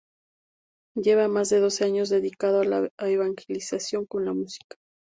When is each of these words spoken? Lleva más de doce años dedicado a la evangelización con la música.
Lleva 0.95 1.27
más 1.27 1.49
de 1.51 1.59
doce 1.59 1.85
años 1.85 2.09
dedicado 2.09 2.61
a 2.61 2.65
la 2.65 2.89
evangelización 2.97 4.07
con 4.07 4.25
la 4.25 4.33
música. 4.33 4.75